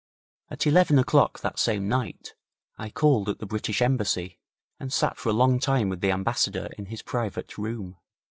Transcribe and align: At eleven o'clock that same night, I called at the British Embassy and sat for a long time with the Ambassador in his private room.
At 0.49 0.65
eleven 0.65 0.97
o'clock 0.97 1.41
that 1.41 1.59
same 1.59 1.87
night, 1.87 2.33
I 2.75 2.89
called 2.89 3.29
at 3.29 3.37
the 3.37 3.45
British 3.45 3.83
Embassy 3.83 4.39
and 4.79 4.91
sat 4.91 5.15
for 5.15 5.29
a 5.29 5.31
long 5.31 5.59
time 5.59 5.89
with 5.89 6.01
the 6.01 6.09
Ambassador 6.09 6.69
in 6.75 6.87
his 6.87 7.03
private 7.03 7.55
room. 7.59 7.97